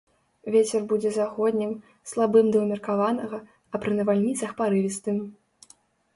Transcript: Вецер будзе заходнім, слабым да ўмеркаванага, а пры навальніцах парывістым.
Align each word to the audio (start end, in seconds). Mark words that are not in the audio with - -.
Вецер 0.53 0.85
будзе 0.93 1.11
заходнім, 1.17 1.75
слабым 2.13 2.49
да 2.57 2.65
ўмеркаванага, 2.65 3.37
а 3.75 3.83
пры 3.85 3.91
навальніцах 4.01 4.59
парывістым. 4.65 5.23